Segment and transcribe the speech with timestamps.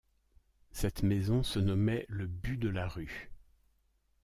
[0.71, 3.29] Cette maison se nommait le Bû de la rue.